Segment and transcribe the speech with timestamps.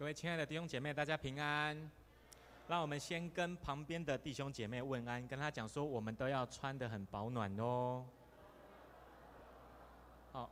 [0.00, 1.76] 各位亲爱的弟兄姐妹，大家平安。
[2.66, 8.06] 让我们先跟旁边的弟兄姐妹问安，跟他讲说，我们都要穿得很保暖哦。
[10.32, 10.50] 好，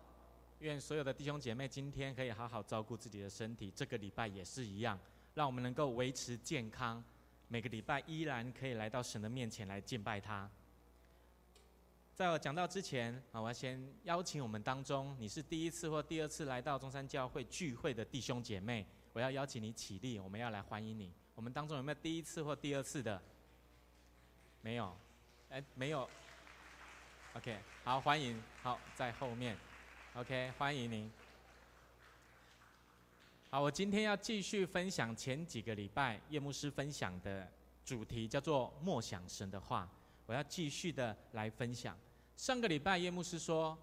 [0.59, 5.01] 愿所有的弟兄姐妹今天可以好好照顾自己的身体，这个礼拜也是一样，
[5.33, 7.03] 让我们能够维持健康，
[7.49, 10.47] 每个礼拜依然可以来到神的面前来敬拜他。
[12.15, 18.87] 在我讲到之前啊，我要先邀请我们当中，你是第一次或第二次来到中山教会聚会的弟兄姐妹。
[19.19, 21.13] 我要邀请你起立，我们要来欢迎你。
[21.35, 23.21] 我们当中有没有第一次或第二次的？
[24.61, 24.97] 没有，
[25.51, 26.09] 哎，没有。
[27.35, 29.59] OK，好，欢迎，好，在后面。
[30.15, 31.11] OK，欢迎您。
[33.51, 37.51] 好，我今天要继续分享前几个礼拜叶牧师分享的
[37.85, 39.91] 主题，叫做“默想神的话”。
[40.27, 41.99] 我要继续的来分享。
[42.37, 43.77] 上个礼拜叶牧师说，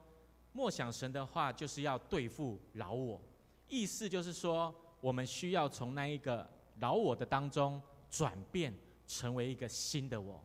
[0.54, 3.22] 默想神的话就是要对付老我，
[3.68, 4.74] 意思就是说。
[5.02, 6.50] 我们需要从那一个
[6.80, 8.74] 老我的当中转变，
[9.06, 10.44] 成为一个新的我。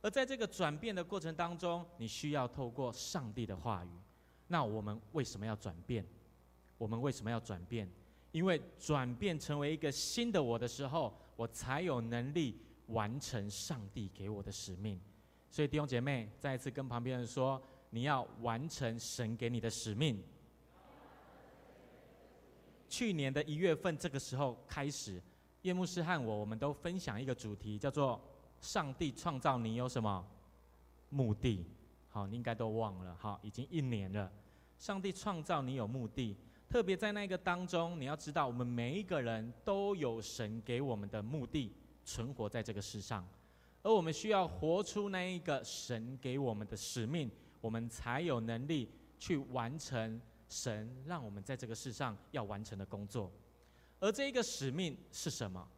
[0.00, 3.88] 而在这个转变的过程当中，你需要透过上帝的话语。
[4.48, 6.06] 那我们为什么要转变？
[6.76, 7.90] 我们为什么要转变？
[8.32, 15.00] 因为转变成为一个新的我的时候，我才有能力完成上帝给我的使命。
[15.50, 20.22] 所以弟兄姐妹，再一次跟旁边人说，你要完成神给你的使命。
[22.94, 25.20] 去年的一月份这个时候开始，
[25.62, 28.20] 叶牧师和我，我们都分享一个主题，叫做
[28.62, 30.24] “上帝创造你有什么
[31.08, 31.66] 目的？”
[32.08, 34.30] 好，你应该都忘了，好，已经一年了。
[34.78, 36.36] 上帝创造你有目的，
[36.68, 41.72] 特别在那个当中，你要知道，我们每一个人都有神给我们的目的，
[42.04, 43.26] 存活在这个世上，
[43.82, 47.28] 而我们需要活出那一个神给我们的使命，
[47.60, 50.20] 我们才有能力去完成。
[50.54, 53.32] 神让我们在这个世上要完成的工作，
[53.98, 55.68] 而这一个使命是什么？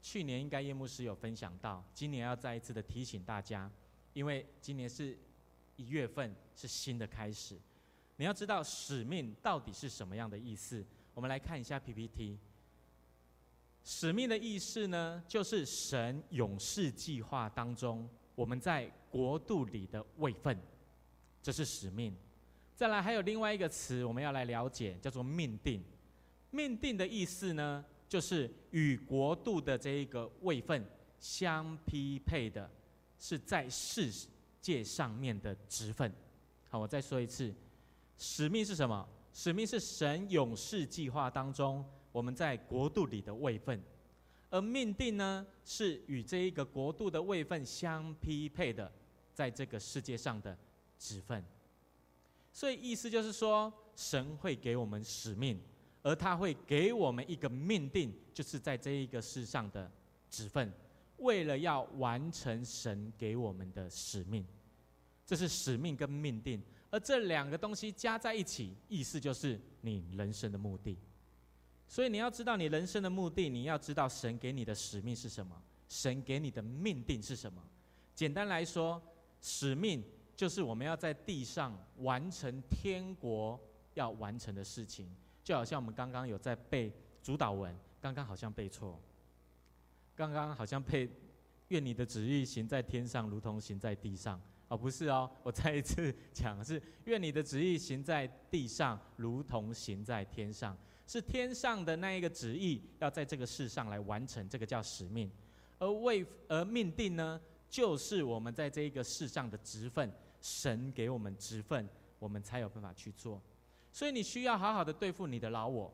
[0.00, 3.70] 去年应该叶牧师有分享到，今年要再一次的提醒大家，
[4.12, 5.18] 因为今年是
[5.76, 7.58] 一月份，是新的开始。
[8.16, 10.84] 你要知道使命到底是什么样的意思？
[11.14, 12.38] 我们来看一下 PPT。
[13.82, 20.58] 使命的意思呢，就是神勇士计划当中我们在国度里的位分，
[21.42, 22.16] 这是使命。
[22.76, 25.82] 再来，还有另外一个词，我们要来了解，叫做命定。
[26.50, 30.84] 命定的意思呢，就是与国度的这一个位分
[31.20, 32.68] 相匹配的，
[33.18, 34.12] 是在世
[34.60, 36.12] 界上面的职分。
[36.68, 37.54] 好，我再说一次，
[38.18, 39.08] 使命是什么？
[39.32, 43.80] 使命是神勇士计划当中我们在国度里的位分，
[44.50, 48.90] 而命定呢，是与这一个国度的位分相匹配的，
[49.32, 50.56] 在这个世界上的
[50.98, 51.44] 职分。
[52.54, 55.60] 所以意思就是说，神会给我们使命，
[56.04, 59.90] 而他会给我们一个命定，就是在这一个世上的
[60.30, 60.72] 职分，
[61.16, 64.46] 为了要完成神给我们的使命，
[65.26, 70.96] 这是使命跟命定，而这两个东西加在一起，意思就是你人生的目的。
[71.88, 77.60] 所以你要知道你人生的目的，你要知道神给你的使命是什么，神给你的命定是什么。
[78.14, 79.02] 简单来说，
[79.40, 80.04] 使命。
[80.36, 83.58] 就是我们要在地上完成天国
[83.94, 85.08] 要完成的事情，
[85.42, 89.00] 就好像我们刚刚有在背主祷文，刚刚好像背错，
[90.16, 91.08] 刚刚好像背
[91.68, 94.40] “愿你的旨意行在天上，如同行在地上”。
[94.68, 105.30] 哦，不是哦，我再一次讲是“愿你的旨意行在地上，如同行在天上”，是天上的那一个旨意要在这个世上来完成，这个叫使命。
[105.78, 110.10] 而为而命定呢，就是我们在这一个世上的职分。
[110.44, 111.88] 神给我们职分，
[112.18, 113.40] 我们才有办法去做。
[113.90, 115.90] 所以你需要好好的对付你的老我，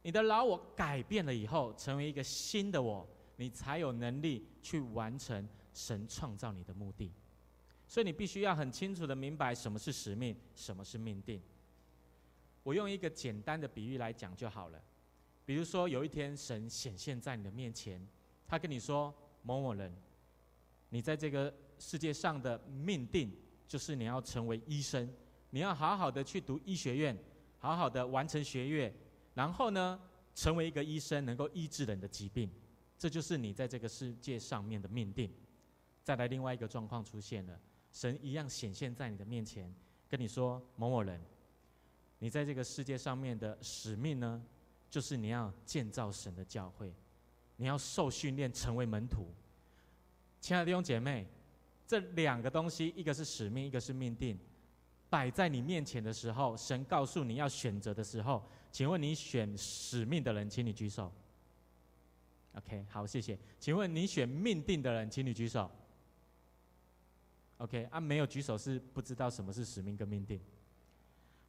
[0.00, 3.06] 你的老我改变了以后，成为一个新的我，
[3.36, 7.12] 你才有能力去完成神创造你的目的。
[7.86, 11.42] 所以你必须要很清楚的明白什么是使命，什么是命定。
[12.62, 14.82] 我用一个简单的比喻来讲就好了。
[15.44, 18.00] 比如说有一天神显现在你的面前，
[18.48, 19.14] 他跟你说
[19.44, 19.94] ：“某某人，
[20.88, 23.36] 你在这个世界上的命定。”
[23.68, 25.12] 就是你要成为医生，
[25.50, 27.16] 你要好好的去读医学院，
[27.58, 28.94] 好好的完成学业，
[29.34, 30.00] 然后呢，
[30.34, 32.48] 成为一个医生，能够医治人的疾病，
[32.96, 35.30] 这就是你在这个世界上面的命定。
[36.04, 37.58] 再来另外一个状况出现了，
[37.92, 39.74] 神一样显现在你的面前，
[40.08, 41.20] 跟你说某某人，
[42.20, 44.40] 你在这个世界上面的使命呢，
[44.88, 46.92] 就是你要建造神的教会，
[47.56, 49.26] 你要受训练成为门徒。
[50.40, 51.26] 亲爱的弟兄姐妹。
[51.86, 54.38] 这两个东西，一个是使命，一个是命定，
[55.08, 58.42] 摆在你面前的时候，神告诉你要选择的时候，
[58.72, 61.12] 请问你选使命的人，请你举手。
[62.54, 63.38] OK，好，谢谢。
[63.60, 65.70] 请问你选命定的人，请你举手。
[67.58, 70.40] OK，啊，没有举手是不知道什么是使命跟命定。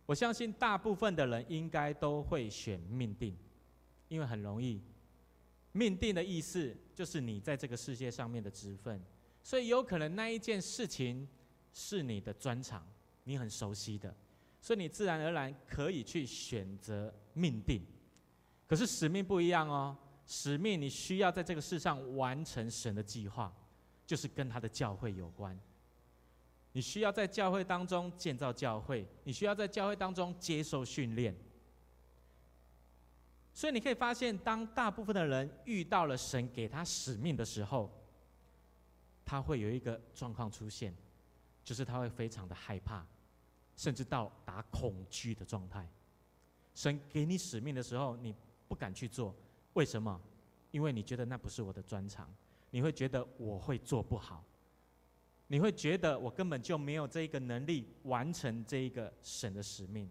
[0.06, 3.36] 我相信大部分的人应该都会选命定，
[4.08, 4.82] 因为很容易。
[5.74, 9.02] 命定的意思就是你在这个世界上面的职分，
[9.48, 11.26] 所以有可能那一件事情
[11.72, 12.86] 是你的专长，
[13.24, 14.14] 你很熟悉的，
[14.60, 17.82] 所以你自然而然可以去选择命定。
[18.68, 23.50] 可是使命不一样哦，使命你需要在这个世上完成神的计划，
[24.06, 25.58] 就是跟他的教会有关。
[26.74, 31.34] 你需要在教会当中建造教会，你需要在教会当中接受训练。
[33.54, 37.90] 所以你可以发现，当大部分的人遇到了神给他使命的时候，
[39.28, 40.96] 他会有一个状况出现，
[41.62, 43.06] 就是他会非常的害怕，
[43.76, 45.86] 甚至到达恐惧的状态。
[46.74, 48.34] 神给你使命的时候，你
[48.70, 49.36] 不敢去做，
[49.74, 50.20] 为什么？
[50.72, 52.34] 因为你觉得那不是我的专长，
[52.72, 54.44] 你会觉得我会做不好。
[55.48, 60.10] 你会觉得我根本就没有这一个能力完成这一个神的使命，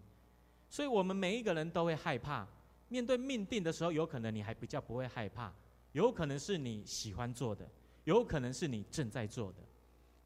[0.68, 2.46] 所以我们每一个人都会害怕。
[2.88, 5.52] 面对命定的时候，有可能你还比较不会害怕，
[5.92, 7.68] 有可能是你喜欢做的，
[8.06, 9.58] 有可能是你正在做的。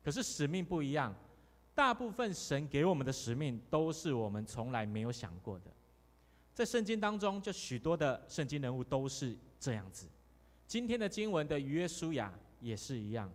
[0.02, 1.14] 可是使命不一样，
[1.74, 5.70] 大部分神给我们的使命都是我们从来没有想过的。
[6.54, 10.06] 在圣经当中，就许多的圣经人物都是这样子。
[10.66, 13.30] 今天的经文的约书亚也是一样。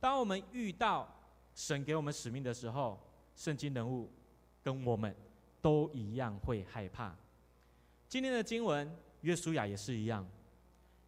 [0.00, 1.08] 当我们遇到
[1.54, 2.98] 神给我们使命的时候，
[3.36, 4.10] 圣经人物
[4.62, 5.14] 跟我们
[5.60, 7.14] 都一样会害怕。
[8.08, 8.90] 今天的经文，
[9.20, 10.26] 约书亚也是一样。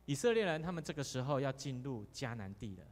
[0.06, 2.85] 以色列人他们这个时候要进入迦南地了，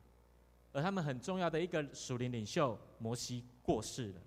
[0.73, 4.21] 而他们很重要的一个属灵领袖摩西过世了，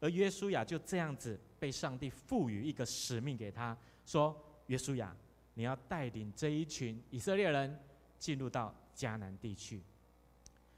[0.00, 3.76] 而约书亚就这样子被上帝赋予一个使命给他，
[4.06, 4.36] 说：
[4.66, 5.16] 约书亚，
[5.54, 7.78] 你要带领这一群以色列人
[8.18, 9.82] 进入到迦南地区。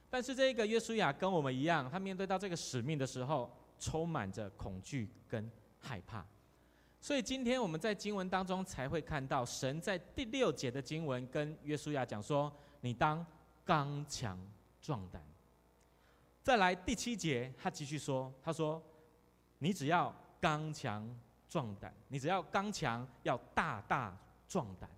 [0.09, 6.27] 但是这个约书亚跟我们一样，他面对到这个使命的时候，充满着恐惧跟害怕。
[7.01, 12.53] 所以今天我们在经文当中才会看到，神在第六节的经文跟约书亚讲说
[12.83, 13.25] ：“你当
[13.65, 14.39] 刚强
[14.83, 15.23] 壮胆。”
[16.45, 18.83] 再来第七节，他继续说：“他说，
[19.59, 21.09] 你只要刚强
[21.49, 24.15] 壮胆，你只要刚强，要大大
[24.47, 24.89] 壮胆。”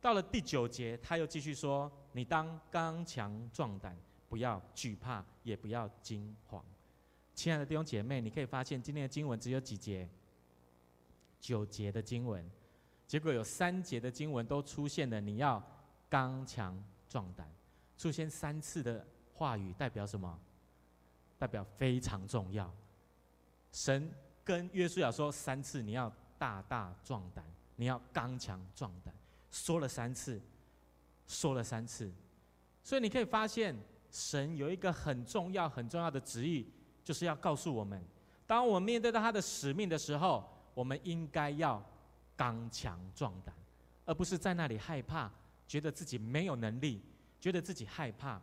[0.00, 3.96] 到了第九节，他又继续说：“你当刚强壮胆，
[4.28, 6.64] 不要惧怕，也不要惊慌。”
[7.34, 10.08] 亲爱的弟兄姐妹，你可以发现今天的经文只有几节？
[11.40, 12.48] 九节的经文，
[13.06, 15.62] 结果有三节的经文都出现了“你要
[16.08, 17.50] 刚强壮胆”，
[17.96, 20.38] 出现三次的话语代表什么？
[21.38, 22.72] 代表非常重要。
[23.70, 24.10] 神
[24.44, 27.44] 跟约书亚说三次：“你要大大壮胆，
[27.76, 29.14] 你要刚强壮胆。”
[29.50, 30.40] 说了三次，
[31.26, 32.12] 说了三次，
[32.82, 33.74] 所以你可以发现，
[34.10, 36.70] 神有一个很重要、很重要的旨意，
[37.04, 38.02] 就是要告诉我们：
[38.46, 41.84] 当我们面对到他的使命的时候，我们应该要
[42.36, 43.52] 刚强壮胆，
[44.04, 45.28] 而不是在那里害怕，
[45.66, 47.02] 觉得自己没有能力，
[47.40, 48.40] 觉得自己害怕。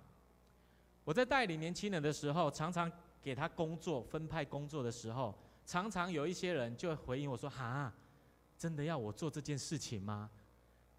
[1.05, 2.91] 我在带领年轻人的时候，常常
[3.21, 5.33] 给他工作分派工作的时候，
[5.65, 7.93] 常常有一些人就回应我说：“哈，
[8.57, 10.29] 真的要我做这件事情吗？”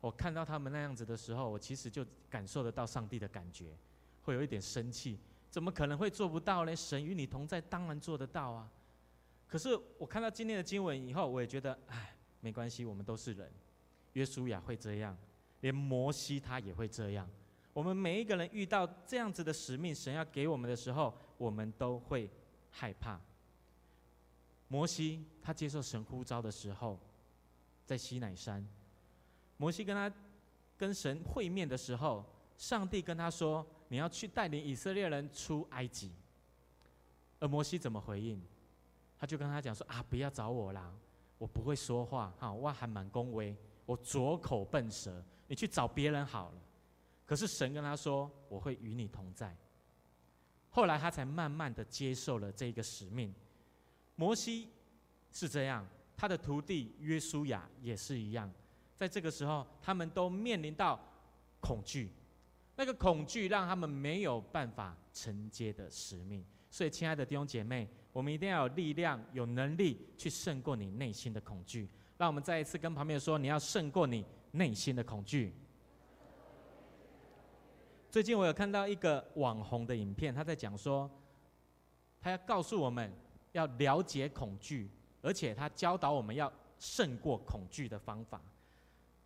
[0.00, 3.76] 我看到他们那样子的时候，我其实就感受得到上帝的感觉，
[4.22, 5.19] 会有一点生气。
[5.50, 6.74] 怎么可能会做不到呢？
[6.74, 8.70] 神与你同在，当然做得到啊。
[9.48, 13.50] 可是我看到今天的经文以后，我也觉得，哎，没关系，我们都是人。
[14.15, 15.17] 约书亚会这样，
[15.60, 17.29] 连摩西他也会这样。
[17.72, 22.31] 我们每一个人遇到这样子的使命，神要给我们的时候，我们都会
[22.70, 23.20] 害怕。
[24.69, 26.98] 摩西他接受神呼召的时候，
[27.84, 28.67] 在西乃山。
[29.58, 30.12] 摩西跟他
[30.76, 32.24] 跟神会面的时候，
[32.56, 36.10] 上帝跟他说：“你要去带领以色列人出埃及。”
[37.38, 38.43] 而摩西怎么回应？
[39.19, 40.93] 他就跟他讲说：“啊，不要找我啦，
[41.39, 46.61] 我不会说话，哈，我还蛮恭维，我拙口笨舌，你去找别人好了。”
[47.27, 49.56] 可是神跟他说：“我会与你同在。”
[50.70, 53.35] 后来他才慢慢的接受了这个使命。
[54.15, 54.69] 摩西
[55.32, 58.51] 是这样，他的徒弟约书亚也是一样。
[58.94, 61.01] 在这个时候，他们都面临到
[61.61, 62.11] 恐惧，
[62.77, 66.44] 那个恐惧让他们没有办法承接的使命。
[66.70, 71.87] 所以，亲爱的弟兄姐妹，我们一定要有力量、有能力去胜过你内心的恐惧。
[72.17, 75.53] 让我们再一次跟旁边说：你要胜过你内心的恐惧。
[78.11, 81.11] 最近我有看到一个网红的影片，他在讲说，
[82.19, 83.13] 他要告诉我们
[83.53, 88.41] 要了解恐惧，而且他教导我们要胜过恐惧的方法。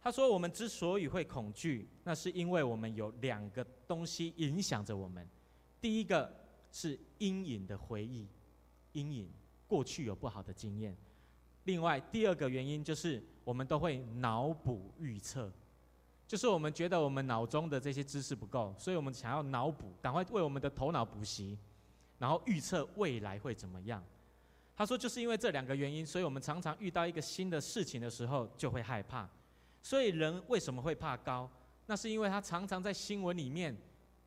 [0.01, 5.25] 他说：“我们之所以会恐惧，那是因为我们有两个东西影响着我们。
[5.81, 6.35] 第一个
[6.73, 8.27] 是阴影的回忆，
[8.93, 9.31] 阴影
[9.67, 10.97] 过去有不好的经验。
[11.65, 15.53] 另外第二个原因就是我们都会脑补预测，
[16.27, 21.59] 就是我们觉得我们脑中的这些知识不够，所以我们想要脑补，赶快为我们的头脑补习，
[22.19, 24.03] 然后预测未来会怎么样。”
[24.77, 29.29] 他说：“就是因为这两个原因，所以我们常常遇到一个新的事情的时候就会害怕。”
[29.83, 31.51] 所以人为什么会怕高？
[31.85, 33.77] 那是因为他常常在新闻里面，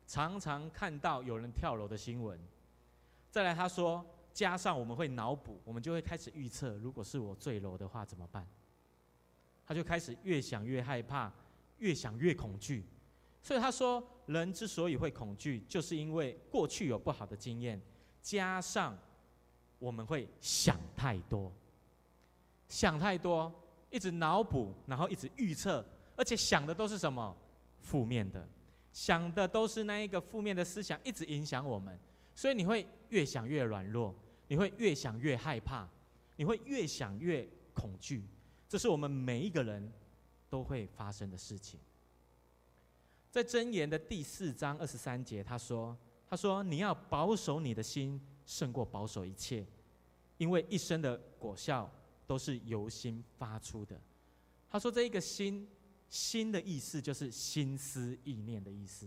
[0.06, 2.38] 常常看到有人跳楼的新闻。
[3.32, 8.46] 再来他说，加上我们会脑补，我们就会开始预测，如果是我坠楼的话怎么办？
[9.64, 11.32] 他就开始越想越害怕，
[11.78, 12.84] 越想越恐惧。
[13.40, 17.80] 所以他说，人之所以会恐惧，就是因为过去有不好的经验，
[18.20, 18.98] 加上
[19.78, 21.52] 我们会想太多，
[22.68, 23.52] 想太多。
[23.90, 25.86] 一直脑补，然后一直预测，
[26.16, 27.36] 而且想的都是什么？
[27.80, 28.48] 负面的，
[28.92, 31.96] 想的都是那一个负面的思想，一直影响我们。
[32.34, 34.12] 所以你会越想越软弱，
[34.48, 35.88] 你会越想越害怕，
[36.36, 38.24] 你会越想越恐惧。
[38.68, 39.92] 这是我们每一个人
[40.48, 41.78] 都会发生的事情。
[43.30, 45.96] 在箴言的第四章二十三节，他说
[46.28, 49.66] ：“他说你要保守你的心，胜过保守一切，
[50.38, 51.90] 因为一生的果效。”
[52.26, 54.00] 都是由心发出的。
[54.70, 55.68] 他说：“这一个心，
[56.08, 59.06] 心的意思就是心思意念的意思，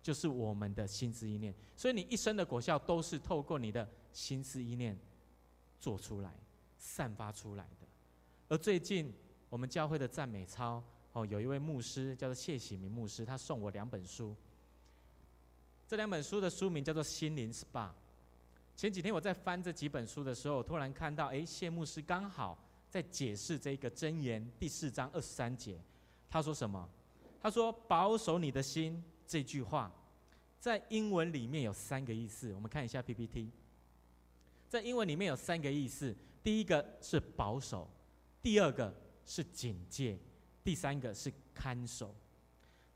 [0.00, 1.52] 就是我们的心思意念。
[1.74, 4.98] 所以你一生的果效都是透过你的心思意念
[5.80, 6.32] 做出来、
[6.76, 7.86] 散发出来的。
[8.48, 9.12] 而最近
[9.48, 14.34] 我们教会的赞美操哦，有一位牧师叫做谢喜明牧师，他送我两本书。
[15.86, 17.88] 这两本书的书名叫做《心灵 SPA》。
[18.74, 25.78] 前几天我在翻这几本书的时候，突然看到，哎，谢牧师刚好在解释这个箴言第四章二十三节，
[26.30, 26.88] 他说什么？
[27.40, 29.92] 他说“保守你的心”这句话，
[30.58, 32.54] 在英文里面有三个意思。
[32.54, 33.50] 我们看一下 PPT，
[34.72, 37.86] 在英文里面有三个意思：第一个是保守，
[38.40, 38.90] 第二个
[39.26, 40.18] 是警戒，
[40.64, 42.14] 第三个是看守。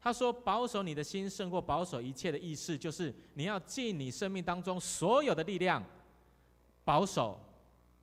[0.01, 5.85] 他说：“保守你的心胜过保守一切的意思，就是你要尽你生命当中所有的力量，
[6.83, 7.39] 保守、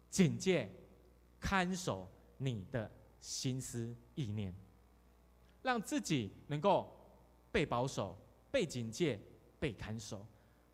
[0.07, 0.69] 警戒、
[1.39, 4.53] 看守你的心思意念，
[5.63, 6.95] 让自己能够
[7.51, 8.15] 被保守、
[8.51, 9.19] 被警戒、
[9.59, 10.23] 被看守。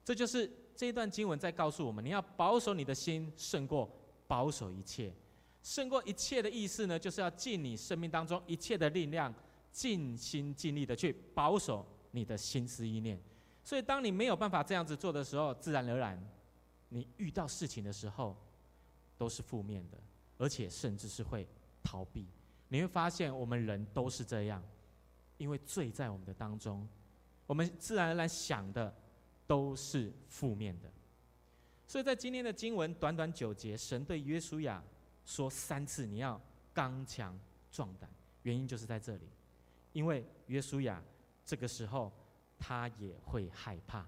[0.03, 3.92] 这就是这一段经文在告诉我们：你要保守你的心胜过
[4.28, 5.14] 保守一切，
[5.62, 9.34] 胜过一切的意思呢，就是要尽你生命当中一切的力量。”
[9.72, 13.22] 尽心尽力的去保守你的心思意念，
[13.64, 16.20] 所以当你没有办法这样子做的时候，自然而然，
[16.90, 18.36] 你遇到事情的时候，
[19.16, 19.98] 都是负面的，
[20.40, 21.48] 而且甚至是会
[21.84, 22.26] 逃避。
[22.70, 24.62] 你会发现，我们人都是这样，
[25.38, 26.86] 因为罪在我们的当中，
[27.46, 28.92] 我们自然而然想的
[29.50, 30.88] 都是负面的。
[31.88, 34.84] 所以在今天的经文短短九节，神对约书亚
[35.25, 36.39] 说三次：“你要
[36.72, 37.36] 刚强
[37.72, 38.08] 壮胆。”
[38.44, 39.27] 原因就是在这里。
[39.91, 41.01] 因为约书亚
[41.44, 42.12] 这个时候
[42.60, 44.08] 他也会害怕，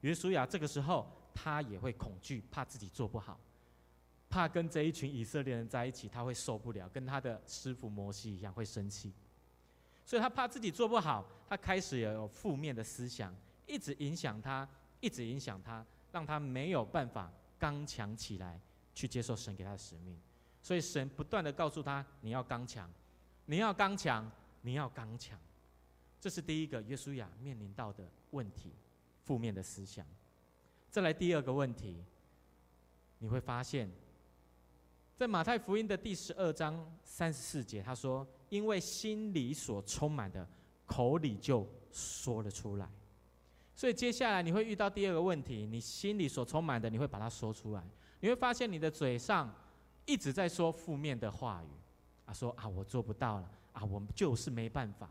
[0.00, 3.38] 约书亚这个时候他也会恐惧，怕自己做不好，
[4.30, 9.12] 怕跟这一群以色列人在一起他会受不了，跟他的师傅摩西一样会生气，
[10.06, 14.68] 所以他怕自己做不好，他开始也有负面的思想，一直影响他，
[15.00, 18.60] 一直影响他，让他没有办法刚强起来
[18.94, 20.18] 去接受神给他的使命，
[20.62, 22.90] 所以神不断的告诉他：你要刚强，
[23.46, 24.30] 你要刚强。
[24.64, 25.36] 你要刚强，
[26.20, 28.70] 这是第一个约书亚面临到的问题，
[29.24, 30.06] 负面的思想。
[30.88, 32.00] 再来第二个问题，
[33.18, 33.90] 你会发现，
[35.16, 40.48] 在马太福音的第十二章三十四节，他说：“因为心里所充满的，
[40.86, 42.88] 口里就说了出来。”
[43.82, 47.82] 所以接下来你会遇到第二个问题，你心里所充满的，你会把它说出来。
[48.20, 49.52] 你会发现你的嘴上
[50.06, 51.66] 一直在说负面的话语，
[52.24, 53.50] 啊，说啊，我做不到了。
[53.72, 55.10] 啊，我们就是没办法，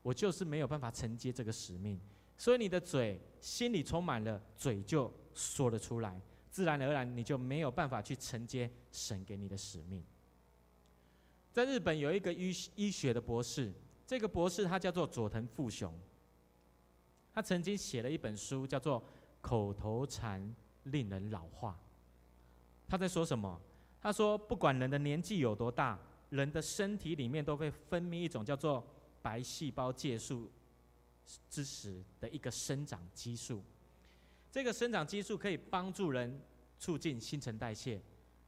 [0.00, 2.00] 我就是没有办法承接这个使命，
[2.38, 6.18] 所以你的嘴心里充满了，嘴就说了出来，
[6.48, 10.02] 自然而然你就没有办法去承接神给你的使命。
[11.52, 13.70] 在日本有一个医医学的博士，
[14.06, 15.92] 这个博士他叫做佐藤富雄，
[17.32, 19.00] 他曾经写了一本书叫做
[19.40, 21.70] 《口头禅令人老化》，
[22.88, 23.60] 他在说什么？
[24.00, 25.98] 他说不管人的年纪有多大。
[26.30, 28.82] 人的身体里面都会分泌一种叫做
[29.20, 30.50] 白细胞介素
[31.50, 33.62] 之时的一个生长激素，
[34.50, 36.40] 这个生长激素可以帮助人
[36.78, 38.00] 促进新陈代谢，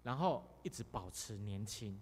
[0.03, 2.01] 然后一直保持年轻。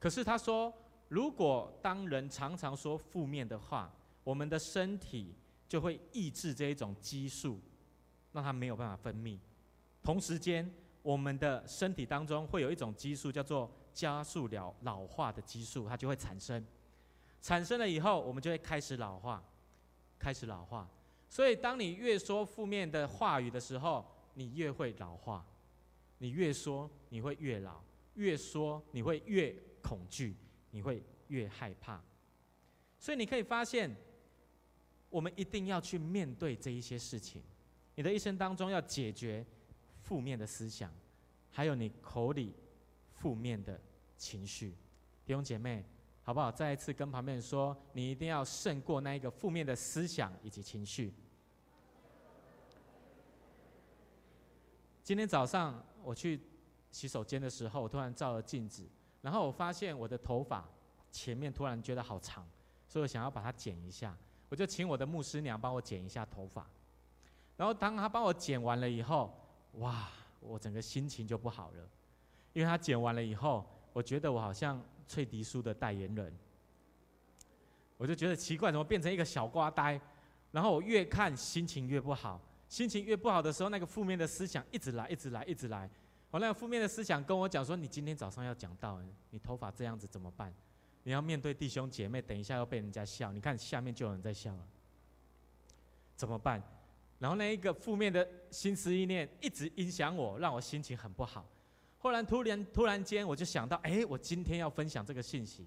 [0.00, 0.72] 可是他说，
[1.08, 5.34] 如果当人常常说负面的话，我们的身体
[5.68, 7.60] 就会抑制这一种激素，
[8.32, 9.38] 让它没有办法分泌。
[10.02, 10.70] 同时间，
[11.02, 16.64] 我们的身体当中会有一种激素，叫做加速了老化的激素，它就会产生。
[17.42, 19.42] 产生了以后，我们就会开始老化，
[20.18, 20.88] 开始老化。
[21.28, 24.04] 所以，当你越说负面的话语的时候，
[24.34, 25.44] 你越会老化。
[26.18, 27.82] 你越说，你会越老；
[28.14, 30.34] 越说，你会越恐惧，
[30.70, 32.02] 你会越害怕。
[32.98, 33.94] 所以，你可以发现，
[35.10, 37.42] 我们一定要去面对这一些事情。
[37.94, 39.44] 你的一生当中要解决
[40.02, 40.92] 负面的思想，
[41.50, 42.54] 还有你口里
[43.14, 43.80] 负面的
[44.16, 44.76] 情绪。
[45.24, 45.84] 弟兄姐妹，
[46.22, 46.52] 好不好？
[46.52, 51.14] 再一次跟旁边人说，你一定要胜过那一个负面的思想以及情绪。
[55.02, 56.40] 今天早上我去
[56.90, 58.86] 洗手间的时候，我突然照了镜子，
[59.22, 60.68] 然后我发现我的头发
[61.10, 62.46] 前面突然觉得好长，
[62.88, 64.16] 所以我想要把它剪一下，
[64.48, 66.66] 我就请我的牧师娘帮我剪一下头发。
[67.56, 69.34] 然后当她帮我剪完了以后，
[69.74, 70.08] 哇，
[70.40, 71.88] 我整个心情就不好了，
[72.52, 76.36] 因为她剪完了以后，我觉得我好像翠迪苏的代言人，
[77.96, 80.00] 我就觉得奇怪，怎么变成一个小瓜呆？
[80.52, 82.40] 然后我越看心情越不好。
[82.68, 85.88] 心情越不好的时候，那个负面的思想一直来，一直来，一直来。
[86.32, 89.00] 我那个负面的思想跟我讲说：“你今天早上要讲道，
[89.30, 90.52] 你头发这样子怎么办？
[91.06, 93.30] 你要面对弟兄姐妹，等一下要被人家笑。
[93.30, 94.66] 你看下面就有人在笑了，
[96.16, 96.60] 怎么办？”
[97.20, 101.46] 然后那一个负面的心思意念一直影响我，让我心情很不好。
[101.98, 105.64] 后来突然突然间，我就想到：“哎，我今天要分享这个信息。”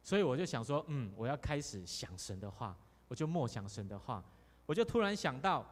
[0.00, 4.24] 所以我就想说：“嗯，我要开始想神的话，我就默想神的话。”
[4.64, 5.66] 我就突然想到。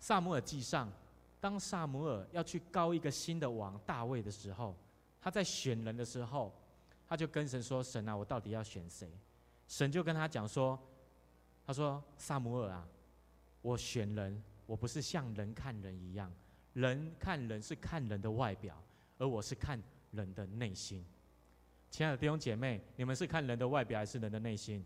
[0.00, 0.88] 撒母耳记上，
[1.40, 4.76] 当撒母耳要去膏一个新的王大卫的时候，
[5.20, 6.54] 他在选人的时候，
[7.08, 9.10] 他就跟神说：“神啊，我到底要选谁？”
[9.66, 10.78] 神就跟他讲说
[11.66, 12.86] ：“他说撒母耳啊，
[13.62, 16.30] 我选人，我不是像人看人一样，
[16.74, 18.82] 人看人是看人的外表，
[19.18, 21.04] 而我是看人的内心。
[21.90, 24.84] 亲爱的弟兄姐妹，你们是看人的外表还是人的内心？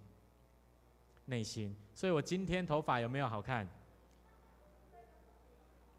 [1.25, 1.77] 内心。
[1.95, 3.69] 所以我今天头发有没有好看？”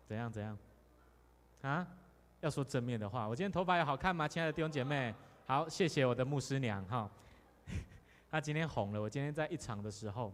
[0.05, 0.57] 怎样怎样？
[1.61, 1.87] 啊？
[2.41, 4.27] 要说正面的话，我今天头发有好看吗？
[4.27, 5.15] 亲爱的弟兄姐妹，
[5.53, 7.07] 好，谢谢我的牧师娘哈。
[8.27, 8.99] 她今天红了。
[8.99, 10.33] 我今天在一场的时候，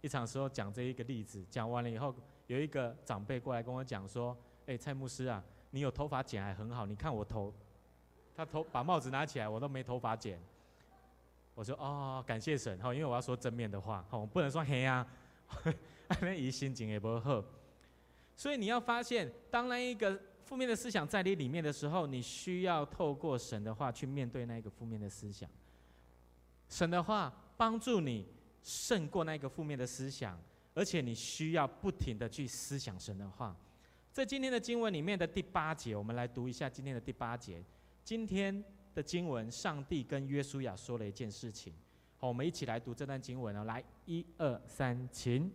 [0.00, 2.14] 一场时候讲这一个例子，讲完了以后，
[2.46, 7.52] 有一个长辈过来跟我讲说：“哎，蔡牧师啊，你有头发剪还很好，你看我头，
[8.36, 10.40] 他头把帽子拿起来，我都没头发剪。”
[11.56, 15.04] 我说：“哦，感谢神哈，因为我要说正面的话，哈，我不能说黑啊，
[16.22, 17.42] 那姨心情也不好。”
[18.36, 25.50] 所以你要发现，当那一个负面的思想在你里面的时候，你需要透过神的话去面对那个负面的思想。
[26.68, 28.24] 神的话帮助你
[28.62, 30.40] 胜过那个负面的思想，
[30.72, 33.56] 而且你需要不停的去思想神的话。
[34.12, 37.60] 在今天的经文里面的第八节，我们来读一下今天的第八节。
[38.04, 41.74] 今天的经文，上帝跟约书亚说了一件事情。
[42.18, 43.64] 好，我们一起来读这段经文哦。
[43.64, 45.50] 来，一二三，请。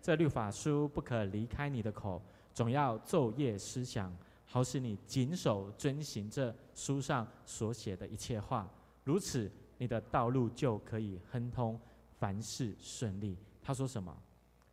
[0.00, 2.22] 这律法书不可离开你的口，
[2.56, 4.10] 总要昼夜思想，
[4.46, 8.66] 好使你谨守遵行这书上所写的一切话。
[9.04, 11.78] 如此，你的道路就可以亨通，
[12.18, 13.36] 凡事顺利。
[13.62, 14.22] 他说什么？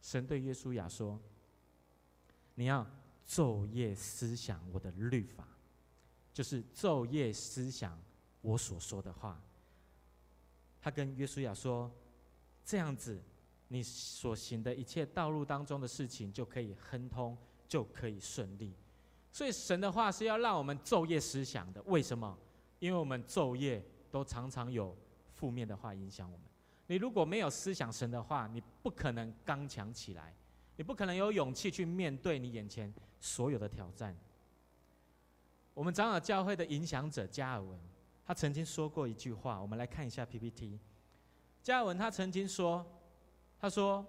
[0.02, 1.20] 神对耶稣亚说
[2.56, 2.88] ：“你要
[3.28, 5.46] 昼夜思想我的律法，
[6.32, 8.02] 就是昼夜思想
[8.40, 9.38] 我所说的话。”
[10.80, 11.92] 他跟耶稣亚说
[12.64, 13.22] ：“这样子。”
[13.70, 17.36] 你所行的一切道路当中的事情就可以亨通，
[17.68, 18.74] 就可以顺利。
[19.32, 21.82] 所以神的话是要让我们昼夜思想的。
[21.84, 22.38] 为什么？
[22.80, 24.96] 因为我们昼夜都常常有
[25.34, 26.46] 负面的话影响我们。
[26.88, 30.36] 你如果没有思想神的话，你不可能刚强起来，
[30.76, 34.16] 你不可能有勇气去面对你眼前所有的挑战。
[35.74, 37.80] 我们长老教会的影响者加尔文，
[38.26, 40.80] 他曾经说过一句话，我们来看一下 PPT。
[41.62, 42.86] 加尔文他曾经说。
[43.60, 44.06] 他说：“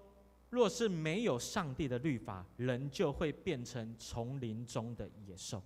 [0.55, 5.61] 若是没有上帝的律法，人就会变成丛林中的野兽。”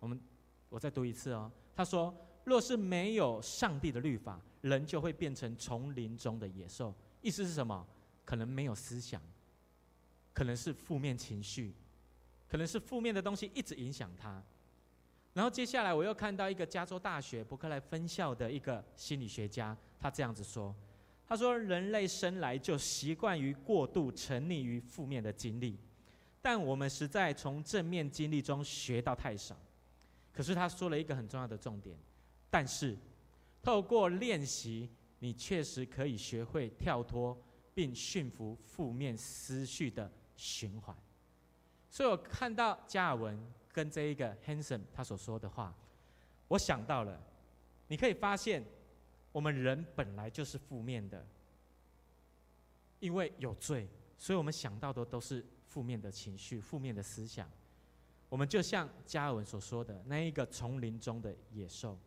[0.00, 0.20] 我们，
[0.68, 1.48] 我再读一次哦。
[1.76, 6.92] 他说：“若是没有上帝的律法，人就会变成丛林中的野兽。”
[7.22, 7.86] 意思是什么？
[8.24, 9.22] 可能没有思想，
[10.32, 11.72] 可能是负面情绪，
[12.48, 14.42] 可能是负面的东西一直影响他。
[15.34, 20.74] 然后接下来我又看到一个加州大学伯克莱分校的一个心理学家，他这样子说。
[21.30, 25.78] 他说：“人类生来就习惯于过度沉溺于负面的经历，
[26.42, 29.56] 但我们实在从正面经历中学到太少。
[30.32, 31.96] 可是他说了一个很重要的重点：
[32.50, 32.98] 但是
[33.62, 34.90] 透过练习，
[35.20, 37.40] 你确实可以学会跳脱
[37.72, 40.96] 并驯服负面思绪的循环。
[41.88, 43.40] 所以我看到加尔文
[43.72, 45.72] 跟这一个 Hanson 他所说的话，
[46.48, 47.22] 我想到了，
[47.86, 48.64] 你可以发现，
[49.32, 51.26] 我们人本来就是负面的，
[52.98, 53.88] 因为有罪，
[54.18, 57.48] 所以我们想到的都是负面的情绪、负面的思想。
[58.28, 61.98] 我们就像加尔文所说的那一个丛林中的野兽，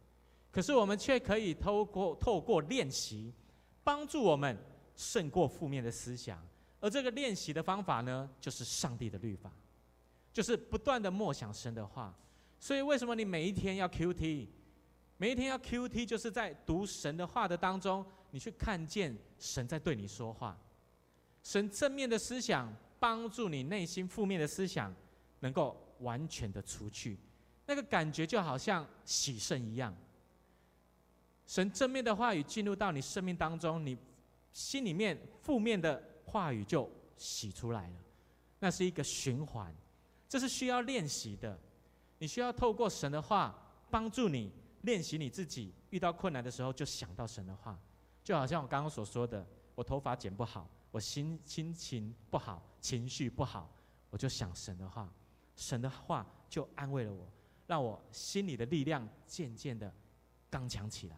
[0.52, 3.34] 可是我们却可以透过透过练习，
[3.84, 4.58] 帮助我们
[4.96, 6.42] 胜过负面的思想。
[6.80, 9.52] 而这个练习的方法呢，就是上帝的律法。
[10.34, 12.12] 就是不断的默想神的话，
[12.60, 14.48] 所以为什么你每一天要 QT？
[15.24, 20.58] 每一天要 QT，就是在读神的话的当中，你去看见神在对你说话。
[21.42, 24.94] 神正面的思想帮助你内心负面的思想
[25.40, 27.18] 能够完全的除去，
[27.66, 29.96] 那个感觉就好像洗肾一样。
[31.48, 33.98] 神正面的话语进入到你生命当中，你
[34.52, 37.96] 心里面负面的话语就洗出来了，
[38.60, 39.74] 那是一个循环。
[40.28, 41.58] 这是需要练习的，
[42.18, 43.58] 你需要透过神的话
[43.90, 44.52] 帮助你
[44.84, 45.74] 练习你自己。
[45.90, 47.78] 遇到困难的时候，就想到神的话，
[48.24, 53.70] 就好像我刚刚所说的，我头发剪不好，我心心情不好，情绪不好，
[54.10, 55.14] 我就想神的话，
[55.56, 57.28] 神的话就安慰了我，
[57.68, 59.94] 让我心里的力量渐渐的
[60.50, 61.18] 刚强起来。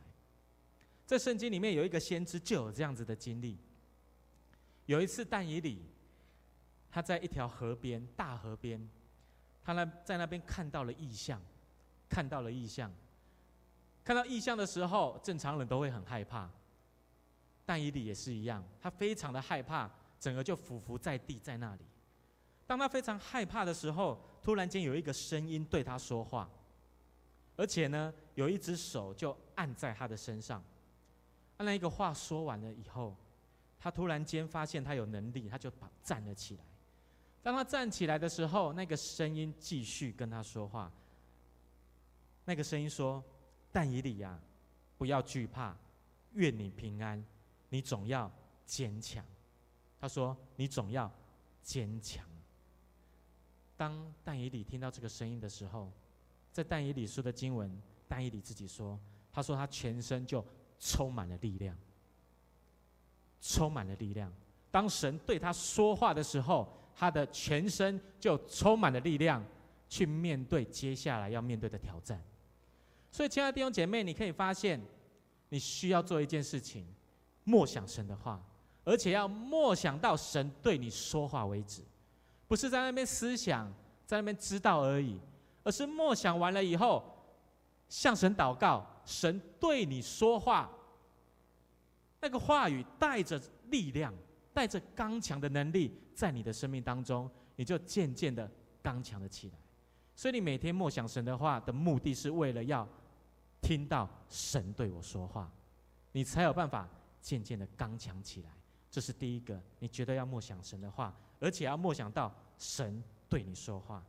[1.05, 3.57] 在圣经里面有一个先知就有这样子的经历，
[4.85, 5.81] 有一次但以理，
[6.89, 8.89] 他在一条河边，大河边。
[9.63, 11.41] 他那在那边看到了异象，
[12.07, 12.93] 看到了异象，
[14.05, 16.49] 看到异象的时候，正常人都会很害怕。
[17.65, 19.89] 但以理也是一样，他非常的害怕，
[20.19, 21.81] 整个就俯伏在地在那里。
[22.67, 26.47] 当他非常害怕的时候，突然间有一个声音对他说话，
[27.55, 30.63] 而且呢，有一只手就按在他的身上。
[31.57, 33.15] 那一个话说完了以后，
[33.79, 36.63] 他突然间发现他有能力，他就把站了起来。
[37.41, 40.91] 当他站起来的时候，那个声音继续跟他说话。
[42.45, 43.23] 那个声音说
[43.75, 44.39] ：“但以理呀，
[44.97, 45.75] 不要惧怕，
[46.35, 47.21] 愿你平安，
[47.67, 48.31] 你总要
[48.65, 49.25] 坚强。”
[49.99, 51.11] 他说：“你总要
[51.61, 52.25] 坚强。”
[53.75, 55.91] 当但以理听到这个声音的时候，
[56.53, 57.69] 在但以理说的经文，
[58.07, 58.97] 但以理自己说
[59.33, 60.41] ：“他说他全身就
[60.79, 61.77] 充满了力量，
[63.41, 64.31] 充满了力量。
[64.71, 69.43] 当神对他说话的时候。”他的全身就充满了力量，
[69.89, 72.23] 去面对接下来要面对的挑战。
[73.15, 74.77] 所以，亲爱的弟兄姐妹，你可以发现，
[75.47, 76.85] 你需要做一件事情，
[77.45, 78.43] 默想神的话，
[78.83, 81.81] 而且要默想到神对你说话为止，
[82.45, 83.73] 不是在那边思想，
[84.05, 85.17] 在那边知道而已，
[85.63, 87.01] 而是默想完了以后，
[87.87, 90.69] 向神祷告，神对你说话，
[92.19, 94.13] 那个话语带着力量。
[94.53, 98.49] 带着刚强的能力，在你的生命当中，你就渐渐的
[98.81, 99.53] 刚强了起来。
[100.15, 102.87] 所以，你每天默想神的话的目的是为了要
[103.65, 105.51] 听到神对我说话，
[106.11, 106.87] 你才有办法
[107.19, 108.49] 渐渐的刚强起来。
[108.91, 114.05] 这是第一个，你觉得要默想神的话，而且要默想到神对你说话。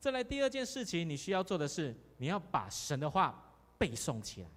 [0.00, 4.48] 再来第二件事情，你需要做的是，你要把神的话背诵起来，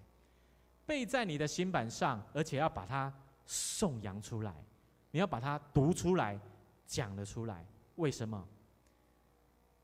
[0.88, 3.14] 背在你的心板上，而且要把它
[3.46, 4.52] 颂扬出来。
[5.12, 6.40] 你要把它读出来，
[6.88, 7.64] 讲了出来。
[7.98, 8.48] 为什么？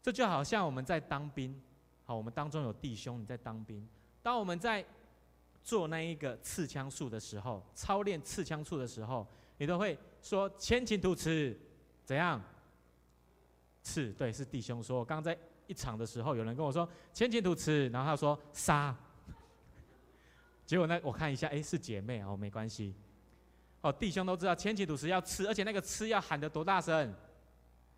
[0.01, 1.55] 这就好像我们在当兵，
[2.03, 3.87] 好，我们当中有弟兄你在当兵。
[4.25, 4.83] 当我们在
[5.61, 9.27] 做那一个刺枪术的时候，操练刺枪术的时候，
[9.59, 11.55] 你都会说“前倾吐刺”，
[12.03, 12.41] 怎样？
[13.83, 14.97] 刺，对，是弟兄说。
[14.97, 18.95] 我刚在一场的时候，有人跟我说“前倾吐刺”，然后他说“杀”，
[20.65, 22.95] 结果呢，我看一下，哎，是姐妹哦，没关系。
[23.81, 27.13] 哦，弟兄都知道，前倾吐刺要刺，而且那个刺要喊得多大声？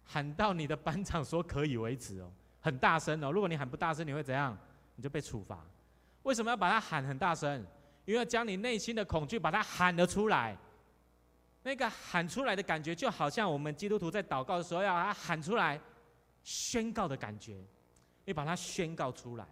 [0.03, 3.31] 喊到你的班长说可以为止哦，很大声哦。
[3.31, 4.57] 如果你喊不大声，你会怎样？
[4.97, 5.65] 你就被处罚。
[6.27, 7.65] 为什么要把它喊很大声？
[8.03, 10.57] 因为要将你内心的恐惧把它喊了出来。
[11.63, 15.79] 那个喊出来的感觉，就好像我们基督徒在祷告的时候要把它喊出来，
[16.43, 17.65] 宣告的感觉。
[18.25, 19.47] 你把它宣告出来。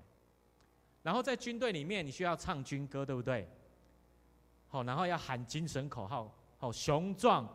[1.02, 3.50] 然后在军队里面，你需要唱军歌，对不对？
[4.68, 7.48] 好，然后要喊精神口号，好，雄壮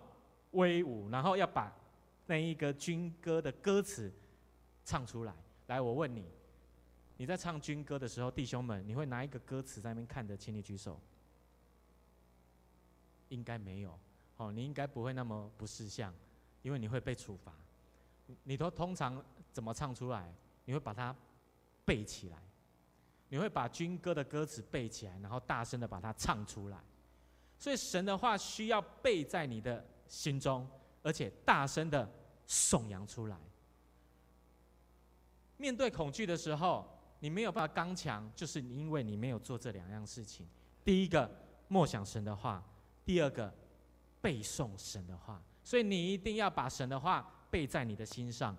[0.52, 1.70] 威武，然后要把
[2.24, 4.10] 那一个军歌的歌词
[4.82, 5.34] 唱出来。
[5.66, 6.24] 来，我问你，
[7.20, 10.98] 你在唱军歌的时候，弟兄们，你会拿一个歌词在那边看着，请你举手。
[13.28, 14.00] 应该没有，
[14.38, 16.14] 哦，你应该不会那么不识相，
[16.62, 17.52] 因为你会被处罚。
[18.44, 20.34] 你都通常怎么唱出来？
[20.64, 21.14] 你会把它
[21.84, 22.38] 背起来。
[23.28, 26.82] 你会把军歌的歌词背起来，然后大声的把它唱出来。
[27.58, 30.66] 所以神的话需要背在你的心中，
[31.02, 32.10] 而且大声的
[32.46, 33.38] 颂扬出来。
[35.58, 40.46] 面对恐惧的时候，你没有办法刚强，就是因为你没有做这两样事情。
[40.84, 41.30] 第一个，
[41.68, 42.60] 默想神的话；
[43.04, 43.54] 第二个，
[44.20, 45.40] 背诵神的话。
[45.62, 48.56] 所以你一定要把神的话背在你的心上，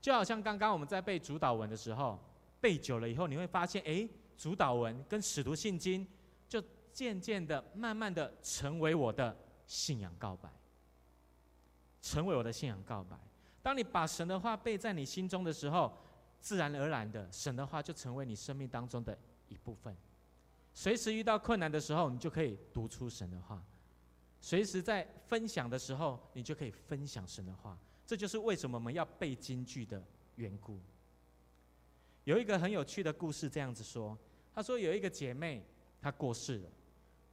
[0.00, 2.18] 就好像刚刚我们在背主祷文的时候。
[2.60, 6.06] 背久了以后，你会发现，哎，主祷文跟使徒信经，
[6.48, 10.48] 就渐渐的、慢慢的成为我的信仰告白，
[12.00, 13.18] 成为我的信仰告白。
[13.62, 15.92] 当你把神的话背在你心中的时候，
[16.42, 19.16] 自然而然的，神的话就成为你生命当中的
[19.48, 19.96] 一部分。
[20.74, 23.56] 随时遇到困难的时候，你就可以读出神的话；
[24.40, 27.78] 随时在分享的时候，你就可以分享神的话。
[28.04, 30.02] 这就是为什么我们要背金句的
[30.34, 30.80] 缘故。
[32.24, 34.18] 有一个很有趣的故事，这样子说：
[34.52, 35.64] 他说有一个姐妹，
[36.00, 36.68] 她过世了，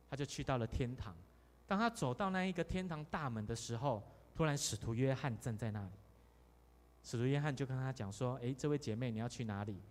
[0.09, 1.15] 她就去到了天堂。
[1.65, 4.03] 当她走到那一个天堂大门的时候，
[4.35, 5.98] 突然使徒约翰站在那里。
[7.03, 9.81] 使徒约翰就跟他讲说：“诶，这位姐妹，你要去哪里？”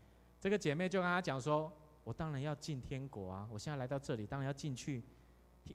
[0.40, 1.72] 这个姐妹就跟他讲说
[2.04, 3.48] ：“我当然要进天国啊！
[3.50, 5.02] 我现在来到这里，当然要进去，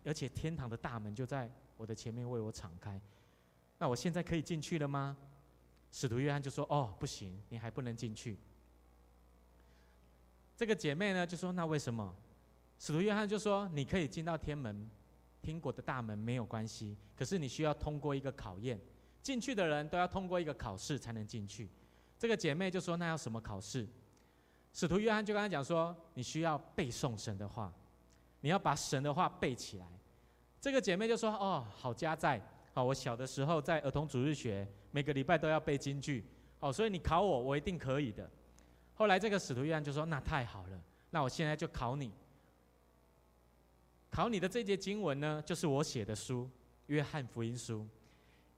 [0.05, 2.99] 而且天堂的大门就在我的前面为我敞开。
[3.77, 5.17] 那我现在可以进去了吗？”
[5.91, 8.37] 使徒约翰就说：“哦，不行，你还不能进去。”
[10.55, 12.15] 这个姐妹呢就说：“那为什么？”
[12.79, 14.89] 使徒约翰就说：“你可以进到天门，
[15.41, 16.97] 天国的大门没有关系。
[17.15, 18.79] 可是你需要通过一个考验，
[19.23, 21.67] 进去的人都要通过一个考试才能进去。”
[22.19, 23.87] 这个姐妹就说：“那要什么考试？”
[24.71, 27.73] 使徒约翰就跟她讲说：“你需要背诵神的话，
[28.41, 29.87] 你要把神的话背起来。”
[30.61, 32.41] 这个姐妹就说：“哦，好家在，
[32.73, 36.25] 好，我小的时候在儿童主日学，每个礼拜都要背金句，
[36.59, 38.29] 哦，所以你考我，我一定可以的。”
[38.95, 42.11] 后来这个使徒约翰就说：“那太好了，那我现在就考你。
[44.09, 46.45] 考你的这节经文呢，就是我写的书
[46.85, 47.79] 《约翰福音书》。《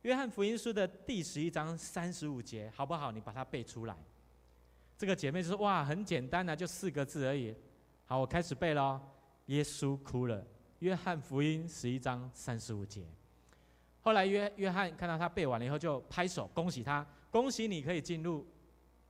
[0.06, 3.12] 约翰福音书》的第十一章三十五节，好不好？
[3.12, 3.98] 你把它背出来。”
[4.96, 7.56] 这个姐妹就说：“哇，很简单啊，就四个字而已。”
[8.06, 9.02] 好，我开始背喽。
[9.48, 10.40] 耶稣哭了，
[10.78, 13.04] 《约翰福音》十一章三十五节。
[14.02, 18.46] 后来约约翰看到他背完了以后，就拍手恭喜他：“恭喜你可以进入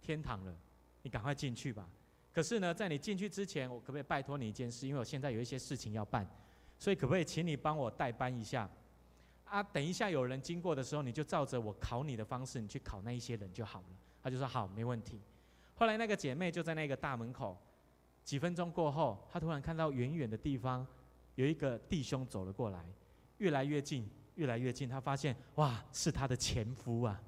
[0.01, 0.55] 天堂了。”
[1.03, 1.89] 你赶快进去吧。
[2.31, 4.87] 可是呢，在你进去之前，我可不可以拜托你一件事？
[4.87, 6.25] 因为我现在有一些事情要办，
[6.79, 8.69] 所以可不可以请你帮我代班一下？
[9.45, 13.85] 啊，等一下有人经过的时候，你就照着我考你的方式，你去考那一些人就好了。
[14.21, 15.21] 他就说好，没问题。
[15.75, 17.57] 后来那个姐妹就在那个大门口，
[18.23, 20.85] 几分钟过后，她突然看到远远的地方
[21.35, 22.83] 有一个弟兄走了过来，
[23.37, 24.89] 越来越近，越来越近。
[24.89, 27.21] 她发现哇，是她的前夫啊，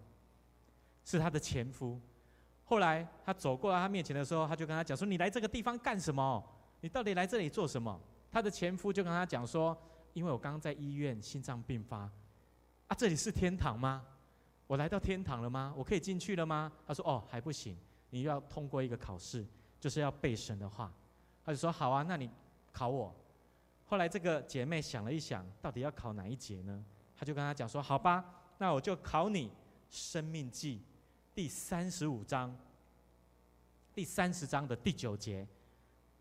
[1.06, 2.00] 是她的前夫。
[2.70, 6.44] 后来他走过来他面前的时候，他就跟他讲说：“你来这个地方干什么？
[6.82, 7.98] 你到底来这里做什么？”
[8.30, 9.78] 他的前夫就跟他讲说
[10.18, 12.10] ：“因为我刚刚在医院心脏病发，
[12.88, 14.04] 啊，这里是天堂吗？
[14.66, 15.72] 我来到天堂了吗？
[15.78, 17.78] 我可以进去了吗？”他说：“哦，还不行，
[18.10, 19.46] 你要通过一个考试，
[19.80, 20.92] 就是要背神的话。”
[21.46, 22.28] 他就说：“好啊，那你
[22.74, 23.16] 考我。”
[23.86, 26.84] 后来这个姐妹想了一想，到底要考哪一节呢？
[27.16, 28.26] 他就跟他讲说：“好吧，
[28.58, 29.52] 那我就考你
[29.92, 30.82] 生命记。”
[31.36, 32.58] 第三十五章，
[33.94, 35.48] 第三十章的第九节，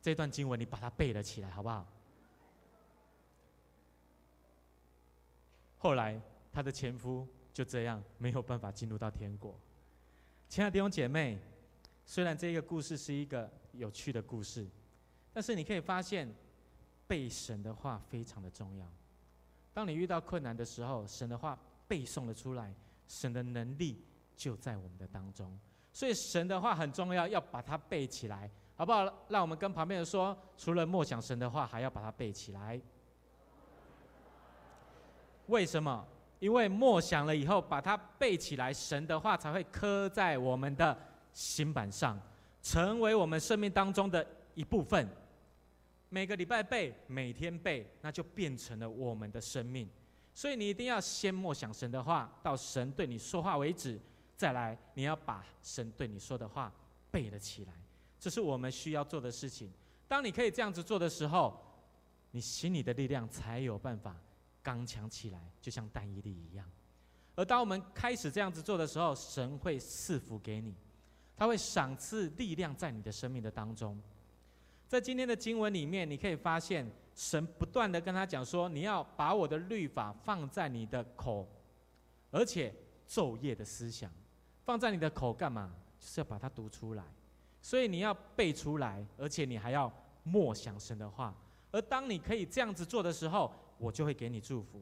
[0.03, 1.87] 这段经文你把它背了起来，好不好？
[5.77, 6.21] 后来
[6.53, 9.59] 他的前夫就这样没有办法进入到天国。
[10.49, 11.39] 亲爱的弟兄姐妹，
[12.05, 14.67] 虽然这个故事是一个有趣的故事，
[15.33, 16.33] 但是你可以发现，
[17.07, 18.87] 背神的话非常的重要。
[19.73, 22.75] 当你遇到困难的时候，神的话背诵了出来，
[23.07, 24.05] 神的能力。
[24.37, 25.59] 就在我们的当中，
[25.95, 29.11] 所以神的话很重要，要把它背起来，好不好？
[29.31, 32.79] 让我们跟旁边人说，除了默想神的话，还要把它背起来。
[35.47, 36.07] 为什么？
[36.39, 40.97] 因为默想了以后，把它背起来，神的话才会刻在我们的
[41.33, 42.21] 心板上，
[42.63, 45.09] 成为我们生命当中的一部分。
[46.09, 49.89] 每个礼拜背，每天背，那就变成了我们的生命。
[50.35, 53.99] 所以你一定要先默想神的话，到神对你说话为止。
[54.37, 56.71] 再来，你要把神对你说的话
[57.11, 57.73] 背了起来，
[58.21, 59.73] 这是我们需要做的事情。
[60.07, 61.59] 当你可以这样子做的时候，
[62.33, 64.15] 你心里的力量才有办法
[64.66, 66.68] 刚强起来，就像但以理一样。
[67.37, 70.74] 而当我们开始这样子做的时候，神会赐福给你，
[71.37, 73.96] 他会赏赐力量在你的生命的当中。
[74.88, 81.48] 在今天的经文里面，你可以发现神不断的跟他讲说：“你要把我的律法放在你的口，
[82.33, 82.74] 而且
[83.09, 84.11] 昼夜的思想。”
[84.66, 85.72] 放在你的口干嘛？
[86.00, 87.05] 就是要把它读出来。
[87.62, 89.92] 所以你要背出来，而且你还要
[90.24, 91.33] 默想神的话。
[91.70, 94.81] 而当你可以这样子做的时候，我就会给你祝福。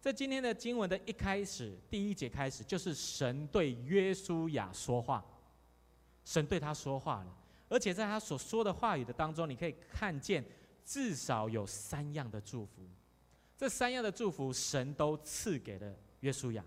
[0.00, 5.22] 在今天的经文的一开始，第一节开始，就是神对约书亚说话，
[6.24, 7.36] 神对他说话了，
[7.68, 10.42] 而且在他所说的话语的当中，你可以看见
[10.84, 12.82] 至少有三样的祝福。
[13.58, 16.64] 这三样的祝福，神都赐给了约书亚。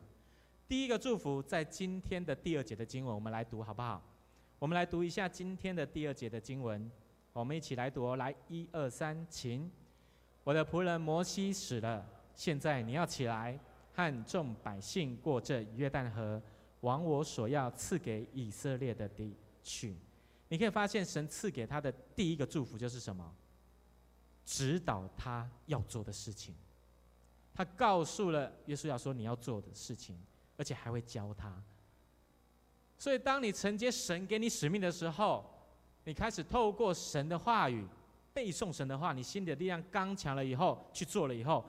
[0.67, 3.99] 第一个祝福在今天的第二节的经文，我们来读好不好？
[4.59, 6.91] 我们来读一下今天的第二节的经文，
[7.33, 8.15] 我们一起来读。
[8.15, 9.71] 来，一二三，请。
[10.43, 13.57] 我的仆人摩西死了，现在你要起来，
[13.93, 16.41] 和众百姓过这约旦河，
[16.81, 19.95] 往我所要赐给以色列的地去。
[20.49, 23.33] 你可以发现，神赐给他的第一个祝福就是什么？
[24.45, 26.53] 指导他要做的事情。
[27.55, 30.19] 他告诉了约书亚说：“你要做的事情，
[30.57, 31.55] 而且还会教他。”
[32.99, 35.49] 所以，当你承接神给你使命的时候，
[36.03, 37.87] 你开始透过神的话语
[38.33, 41.63] 背诵神的话，你心里的力量刚强了以后，去做了以后，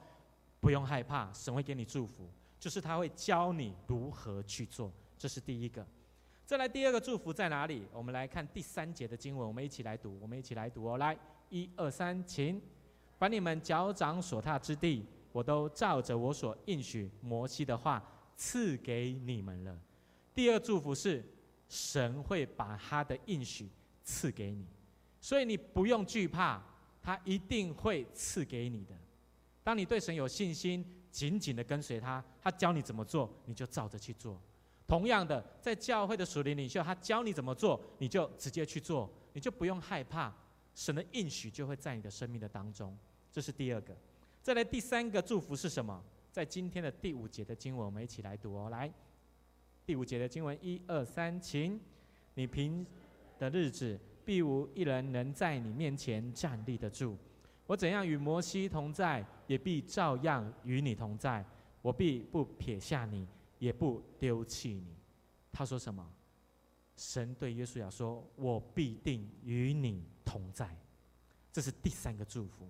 [0.61, 5.87] 不用害怕，神会给你祝福，就是他会教你如何去做，这是第一个。
[6.47, 7.87] 再来第二个祝福在哪里？
[7.93, 11.17] 我们来看第三节的经文，我们一起来读，我们一起来读哦，来，
[11.51, 12.61] 一二三，请，
[13.19, 18.03] 把你们脚掌所踏之地，我都照着我所应许摩西的话
[18.37, 19.79] 赐给你们了。
[20.35, 21.25] 第二祝福是，
[21.69, 23.71] 神会把他的应许
[24.03, 24.67] 赐给你，
[25.25, 26.63] 所以你不用惧怕，
[27.01, 28.95] 他一定会赐给你的。
[29.63, 34.39] 当你对神有信心，紧紧的跟随他，他教你怎么做，你就照着去做。
[34.87, 40.31] 同样的，在教会的属灵领袖，他教你怎么做，你就直接去做，你就不用害怕，
[40.75, 42.95] 神的应许就会在你的生命的当中。
[43.33, 43.97] 这是第二个。
[44.43, 46.05] 再来第三个祝福是什么？
[46.31, 48.93] 在今天的第五节的经文，我们一起来读哦，来。
[49.87, 51.81] 第五节的经文，一二三，请。
[52.35, 52.87] 你平
[53.39, 57.17] 的日子，必无一人能在你面前站立得住。
[57.67, 61.45] 我怎样与摩西同在，也必照样与你同在。
[61.81, 63.27] 我必不撇下你，
[63.59, 64.97] 也不丢弃你。
[65.53, 66.07] 他说什么？
[66.97, 70.69] 神对耶稣亚说：“我必定与你同在。”
[71.53, 72.69] 这是第三个祝福。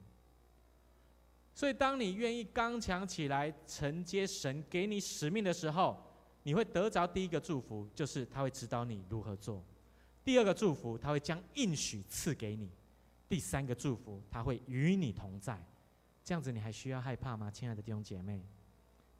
[1.55, 5.97] 所以，当你愿意刚强起来，承接神给你使命的时候，
[6.43, 9.63] 你会得着第一个祝福，就是他会指导你如何做；
[10.25, 12.67] 第二个祝福，他会将应许赐给你；
[13.29, 15.63] 第三个祝福，他会与你同在。
[16.25, 18.43] 这样子，你还需要害怕吗，亲爱的弟兄姐妹？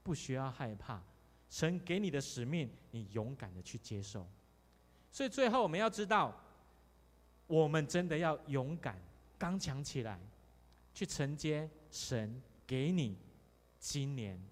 [0.03, 1.03] 不需要害怕，
[1.51, 4.27] 神给你的使命，你勇敢的去接受。
[5.13, 6.35] 所以最后我们要知道，
[7.47, 8.99] 我们真的要勇敢、
[9.39, 10.19] 刚强起来，
[10.95, 13.19] 去承接神给你
[13.79, 14.43] 今年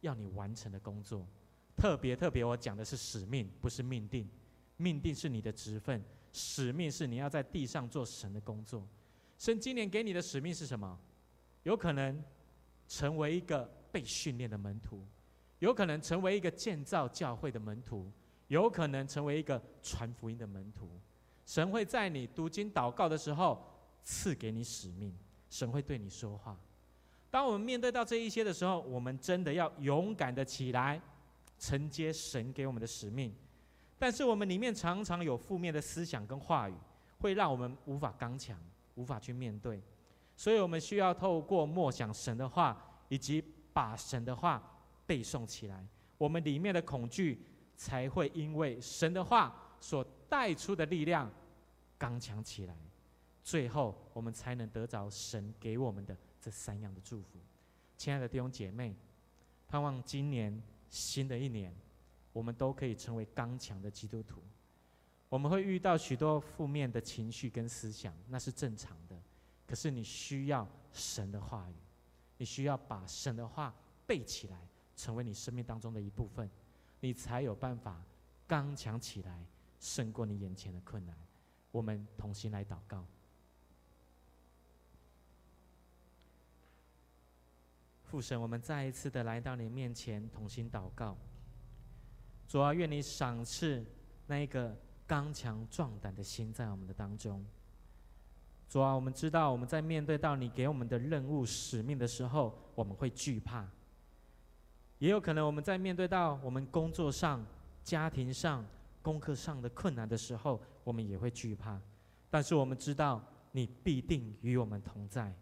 [0.00, 1.26] 要你完成的工作。
[1.76, 4.28] 特别特别，我讲的是使命，不是命定。
[4.76, 8.86] 命定是你的职分，使命是你要在地上做神的工作。
[9.38, 10.98] 神今年给你的使命是什么？
[11.62, 12.22] 有可能
[12.88, 15.04] 成为一个被训练的门徒，
[15.58, 18.10] 有可能成为一个建造教会的门徒，
[18.48, 20.88] 有可能成为一个传福音的门徒。
[21.44, 23.64] 神会在你读经祷告的时候
[24.04, 25.14] 赐给你使命，
[25.50, 26.58] 神会对你说话。
[27.30, 31.00] 当我们面对到这一些的时候，我们真的要勇敢的起来。
[31.58, 33.34] 承接神给我们的使命，
[33.98, 36.74] 但是我们里面常常有负面的思想跟话语，
[37.18, 38.58] 会让我们无法刚强，
[38.94, 39.82] 无法去面对。
[40.36, 42.76] 所以我们需要透过默想神的话，
[43.08, 44.62] 以及把神的话
[45.06, 45.86] 背诵起来，
[46.18, 47.40] 我们里面的恐惧
[47.74, 51.30] 才会因为神的话所带出的力量
[51.96, 52.76] 刚强起来。
[53.42, 57.38] 最后，我们才能得着神给我们的这三样的祝福。
[57.96, 58.94] 亲爱的弟兄姐妹，
[59.66, 60.62] 盼望今年。
[60.88, 61.74] 新的一年，
[62.36, 64.42] 我们都可以成为刚强的基督徒。
[65.30, 69.18] 我们会遇到许多负面的情绪跟思想，那是正常的。
[69.66, 71.74] 可是你需要神的话语，
[72.36, 73.74] 你需要把神的话
[74.06, 74.58] 背起来，
[74.94, 76.50] 成为你生命当中的一部分，
[77.00, 78.02] 你才有办法
[78.46, 79.46] 刚强起来，
[79.80, 81.16] 胜过你眼前的困难。
[81.70, 83.02] 我们同心来祷告。
[88.04, 91.16] 父神，我们再一次的来到你面前，同心祷告。
[92.48, 93.84] 主啊，愿你赏赐
[94.26, 94.76] 那一个
[95.06, 97.44] 刚强壮胆的心在我们的当中。
[98.68, 103.66] 主啊，我们知道我们在面对到你给我们的任务使命的时候，我们会惧怕。
[104.98, 107.44] 也有可能我们在面对到我们工作上、
[107.84, 108.64] 家庭上、
[109.02, 111.80] 功课上的困难的时候，我们也会惧怕。
[112.30, 113.22] 但是我们知道，
[113.52, 115.32] 你必定与我们同在。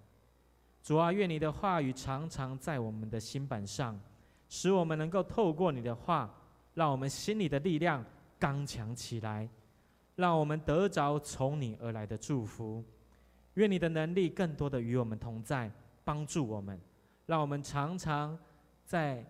[0.83, 3.99] 主啊，愿你的话语常常在我们的心板上，
[4.49, 6.35] 使我们能够透过你的话，
[6.75, 8.05] 让我们心里的力量
[8.39, 9.49] 刚强起来，
[10.17, 12.85] 让我们得着从你而来的祝福。
[13.55, 15.71] 愿你的能力更多的与我们同在，
[16.05, 16.79] 帮助我们，
[17.27, 18.37] 让我们常常
[18.85, 19.25] 在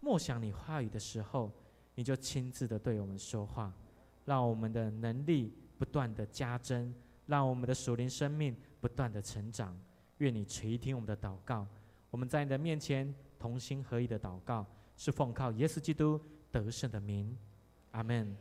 [0.00, 1.50] 默想你话语的时候，
[1.96, 3.72] 你就亲自的对我们说话，
[4.24, 6.94] 让我们的能力不断的加增，
[7.26, 9.76] 让我们的属灵生命不断的成长。
[10.18, 11.66] 愿你垂听我们的祷告，
[12.10, 14.64] 我们在你的面前同心合意的祷告，
[14.96, 16.20] 是奉靠耶稣基督
[16.50, 17.36] 得胜的名，
[17.92, 18.36] 阿门。